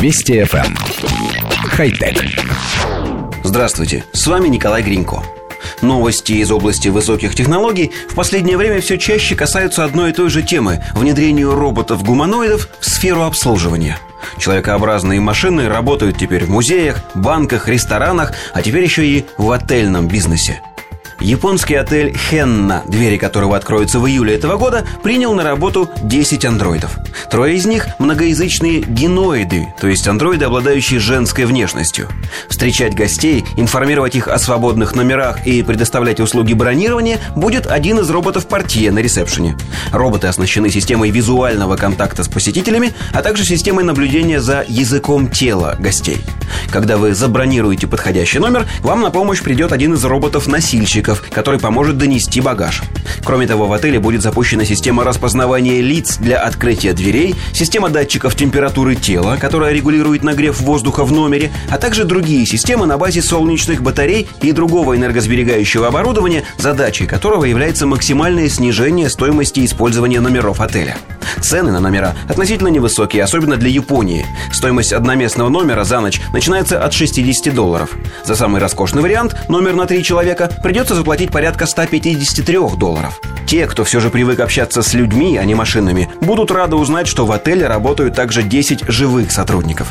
[0.00, 0.64] Вести FM.
[0.64, 0.76] Эм.
[1.70, 2.24] Хай-тек.
[3.42, 5.24] Здравствуйте, с вами Николай Гринько.
[5.82, 10.44] Новости из области высоких технологий в последнее время все чаще касаются одной и той же
[10.44, 13.98] темы– внедрению роботов-гуманоидов в сферу обслуживания.
[14.38, 20.62] Человекообразные машины работают теперь в музеях, банках, ресторанах, а теперь еще и в отельном бизнесе.
[21.20, 26.96] Японский отель Хенна, двери которого откроются в июле этого года, принял на работу 10 андроидов.
[27.30, 32.08] Трое из них– многоязычные геноиды, то есть андроиды, обладающие женской внешностью.
[32.48, 38.46] Встречать гостей, информировать их о свободных номерах и предоставлять услуги бронирования будет один из роботов
[38.46, 39.56] портье на ресепшене.
[39.92, 46.18] Роботы оснащены системой визуального контакта с посетителями, а также системой наблюдения за языком тела гостей.
[46.70, 51.98] Когда вы забронируете подходящий номер, вам на помощь придет один из роботов-носильщиков, охранников, который поможет
[51.98, 52.82] донести багаж.
[53.24, 58.94] Кроме того, в отеле будет запущена система распознавания лиц для открытия дверей, система датчиков температуры
[58.94, 64.28] тела, которая регулирует нагрев воздуха в номере, а также другие системы на базе солнечных батарей
[64.42, 70.96] и другого энергосберегающего оборудования, задачей которого является максимальное снижение стоимости использования номеров отеля.
[71.40, 74.26] Цены на номера относительно невысокие, особенно для Японии.
[74.52, 77.90] Стоимость одноместного номера за ночь начинается от 60 долларов.
[78.24, 83.20] За самый роскошный вариант, номер на три человека, придется заплатить порядка 153 долларов.
[83.46, 87.24] Те, кто все же привык общаться с людьми, а не машинами, будут рады узнать, что
[87.24, 89.88] в отеле работают также 10 живых сотрудников.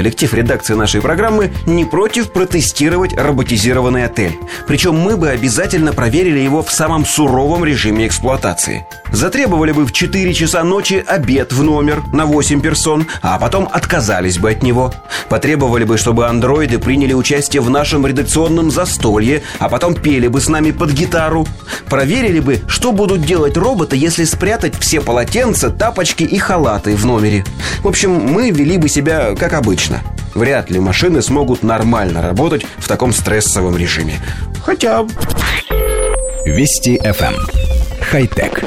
[0.00, 4.32] Коллектив редакции нашей программы не против протестировать роботизированный отель.
[4.66, 8.86] Причем мы бы обязательно проверили его в самом суровом режиме эксплуатации.
[9.12, 14.38] Затребовали бы в 4 часа ночи обед в номер на 8 персон, а потом отказались
[14.38, 14.94] бы от него.
[15.28, 20.48] Потребовали бы, чтобы андроиды приняли участие в нашем редакционном застолье, а потом пели бы с
[20.48, 21.46] нами под гитару.
[21.90, 27.44] Проверили бы, что будут делать роботы, если спрятать все полотенца, тапочки и халаты в номере.
[27.82, 30.02] В общем, мы вели бы себя как обычно точно.
[30.34, 34.20] Вряд ли машины смогут нормально работать в таком стрессовом режиме.
[34.64, 35.06] Хотя...
[36.44, 37.34] Вести FM.
[37.34, 37.46] Эм.
[38.10, 38.64] Хай-тек.